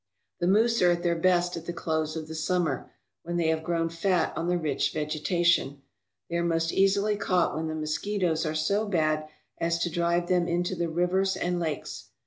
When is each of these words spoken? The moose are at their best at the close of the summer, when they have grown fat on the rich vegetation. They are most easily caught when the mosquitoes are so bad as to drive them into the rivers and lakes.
The 0.39 0.47
moose 0.47 0.81
are 0.81 0.89
at 0.89 1.03
their 1.03 1.15
best 1.15 1.55
at 1.55 1.67
the 1.67 1.71
close 1.73 2.15
of 2.15 2.27
the 2.27 2.33
summer, 2.33 2.89
when 3.21 3.37
they 3.37 3.49
have 3.49 3.63
grown 3.63 3.87
fat 3.87 4.33
on 4.35 4.47
the 4.47 4.57
rich 4.57 4.91
vegetation. 4.91 5.83
They 6.27 6.37
are 6.37 6.43
most 6.43 6.73
easily 6.73 7.15
caught 7.15 7.53
when 7.55 7.67
the 7.67 7.75
mosquitoes 7.75 8.43
are 8.43 8.55
so 8.55 8.87
bad 8.87 9.27
as 9.59 9.77
to 9.77 9.91
drive 9.91 10.27
them 10.27 10.47
into 10.47 10.73
the 10.75 10.89
rivers 10.89 11.35
and 11.37 11.59
lakes. 11.59 12.05